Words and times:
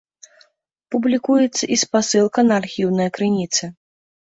Публікуецца 0.95 1.63
і 1.77 1.79
спасылка 1.85 2.39
на 2.51 2.61
архіўныя 2.65 3.09
крыніцы. 3.21 3.77